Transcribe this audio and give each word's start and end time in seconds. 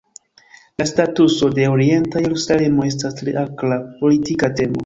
La 0.77 0.85
statuso 0.91 1.51
de 1.59 1.67
Orienta 1.73 2.25
Jerusalemo 2.25 2.89
estas 2.93 3.21
tre 3.21 3.39
akra 3.47 3.81
politika 4.03 4.55
temo. 4.63 4.77